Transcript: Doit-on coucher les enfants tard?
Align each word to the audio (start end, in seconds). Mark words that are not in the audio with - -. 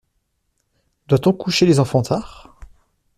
Doit-on 1.09 1.31
coucher 1.31 1.67
les 1.67 1.79
enfants 1.79 2.01
tard? 2.01 2.57